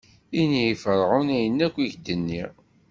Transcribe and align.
Ini 0.41 0.63
i 0.71 0.75
Ferɛun 0.83 1.27
ayen 1.35 1.59
akk 1.65 1.75
i 1.85 1.87
k-d-nniɣ. 1.93 2.51